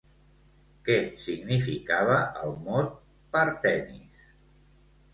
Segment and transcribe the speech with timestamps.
[0.87, 0.95] Què
[1.25, 2.17] significava
[2.47, 2.93] el mot
[3.39, 4.29] "partenis"?